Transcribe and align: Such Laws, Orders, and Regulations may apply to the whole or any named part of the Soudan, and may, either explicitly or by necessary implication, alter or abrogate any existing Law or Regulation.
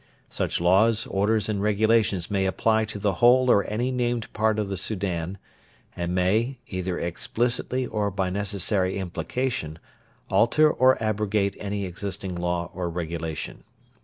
Such 0.31 0.59
Laws, 0.59 1.05
Orders, 1.05 1.47
and 1.47 1.61
Regulations 1.61 2.31
may 2.31 2.47
apply 2.47 2.85
to 2.85 2.97
the 2.97 3.13
whole 3.21 3.51
or 3.51 3.63
any 3.65 3.91
named 3.91 4.33
part 4.33 4.57
of 4.57 4.67
the 4.67 4.75
Soudan, 4.75 5.37
and 5.95 6.15
may, 6.15 6.57
either 6.67 6.97
explicitly 6.97 7.85
or 7.85 8.09
by 8.09 8.31
necessary 8.31 8.97
implication, 8.97 9.77
alter 10.27 10.71
or 10.71 10.97
abrogate 11.03 11.55
any 11.59 11.85
existing 11.85 12.33
Law 12.33 12.71
or 12.73 12.89
Regulation. 12.89 13.63